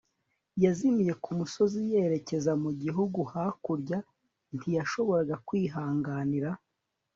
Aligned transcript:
yazimiye 0.63 1.13
kumusozi 1.23 1.79
yerekeza 1.91 2.51
mugihugu 2.63 3.19
hakurya. 3.33 3.97
ntiyashoboraga 4.55 5.35
kwihanganira 5.47 6.49